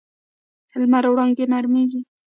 د 0.69 0.71
لمر 0.81 1.05
وړانګې 1.09 1.45
نرمېږي 1.53 2.01